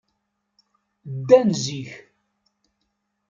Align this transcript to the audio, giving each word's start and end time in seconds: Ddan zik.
Ddan 1.17 1.49
zik. 1.63 1.89